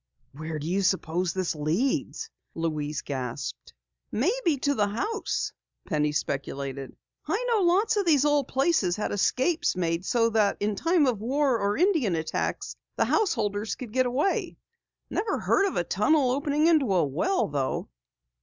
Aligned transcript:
"Where 0.31 0.57
do 0.57 0.65
you 0.65 0.81
suppose 0.81 1.31
this 1.31 1.53
leads?" 1.53 2.31
Louise 2.55 3.03
gasped. 3.03 3.75
"Maybe 4.11 4.57
to 4.61 4.73
the 4.73 4.87
house," 4.87 5.53
Penny 5.85 6.11
speculated. 6.11 6.97
"I 7.27 7.45
know 7.47 7.61
lots 7.61 7.97
of 7.97 8.07
these 8.07 8.25
old 8.25 8.47
places 8.47 8.95
had 8.95 9.11
escapes 9.11 9.75
made 9.75 10.03
so 10.03 10.31
that 10.31 10.57
in 10.59 10.75
time 10.75 11.05
of 11.05 11.19
war 11.21 11.59
or 11.59 11.77
Indian 11.77 12.15
attacks, 12.15 12.75
the 12.95 13.05
householders 13.05 13.75
could 13.75 13.93
get 13.93 14.07
away. 14.07 14.57
Never 15.11 15.37
heard 15.37 15.67
of 15.67 15.75
a 15.75 15.83
tunnel 15.83 16.31
opening 16.31 16.65
into 16.65 16.91
a 16.95 17.05
well 17.05 17.47
though!" 17.47 17.87